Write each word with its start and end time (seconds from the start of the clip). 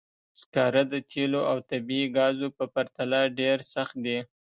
سکاره 0.41 0.83
د 0.93 0.95
تېلو 1.11 1.41
او 1.51 1.57
طبیعي 1.69 2.07
ګازو 2.17 2.47
په 2.57 2.65
پرتله 2.73 3.19
ډېر 3.39 3.57
سخت 3.73 3.95
دي. 4.05 4.17